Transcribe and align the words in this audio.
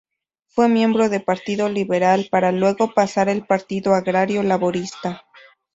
Fue 0.47 0.67
miembro 0.67 1.09
del 1.09 1.21
Partido 1.23 1.69
Liberal, 1.69 2.27
para 2.31 2.51
luego 2.51 2.91
pasar 2.91 3.29
al 3.29 3.45
Partido 3.45 3.93
Agrario 3.93 4.41
Laborista. 4.41 5.21